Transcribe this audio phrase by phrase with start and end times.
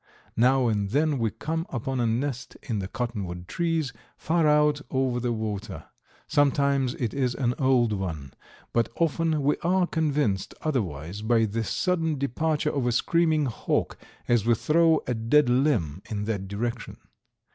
[0.35, 5.19] Now and then we come upon a nest in the cottonwood trees, far out over
[5.19, 5.83] the water.
[6.25, 8.33] Sometimes it is an old one,
[8.73, 13.95] but often we are convinced otherwise by the sudden departure of a screaming hawk
[14.27, 16.97] as we throw a dead limb in that direction.